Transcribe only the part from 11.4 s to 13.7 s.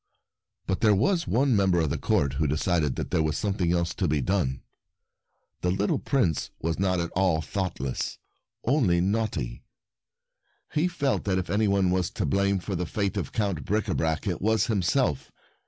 any one was to blame for the fate of Count